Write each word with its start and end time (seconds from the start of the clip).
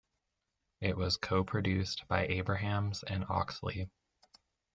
It 0.79 0.97
was 0.97 1.17
co-produced 1.17 2.07
by 2.07 2.25
Abrahams 2.25 3.03
and 3.03 3.23
Oxley. 3.29 3.87